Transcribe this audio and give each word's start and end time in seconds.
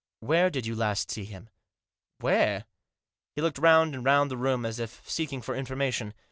"Where 0.31 0.49
did 0.49 0.65
you 0.65 0.75
last 0.75 1.11
see 1.11 1.25
him?"" 1.25 1.49
Where?" 2.21 2.65
He 3.35 3.41
looked 3.43 3.59
round 3.59 3.93
and 3.93 4.03
round 4.03 4.31
the 4.31 4.35
room, 4.35 4.65
as 4.65 4.79
if 4.79 5.07
seeking 5.07 5.43
for 5.43 5.55
information. 5.55 6.15